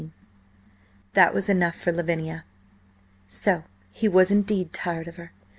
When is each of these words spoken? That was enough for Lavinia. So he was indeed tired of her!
That 1.13 1.31
was 1.31 1.47
enough 1.47 1.75
for 1.75 1.91
Lavinia. 1.91 2.43
So 3.27 3.65
he 3.91 4.07
was 4.07 4.31
indeed 4.31 4.73
tired 4.73 5.07
of 5.07 5.17
her! 5.17 5.31